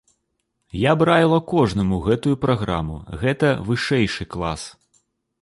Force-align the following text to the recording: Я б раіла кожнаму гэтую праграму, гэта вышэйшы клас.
Я 0.83 0.95
б 1.01 1.05
раіла 1.09 1.37
кожнаму 1.51 1.99
гэтую 2.07 2.33
праграму, 2.47 2.97
гэта 3.25 3.53
вышэйшы 3.71 4.29
клас. 4.35 4.67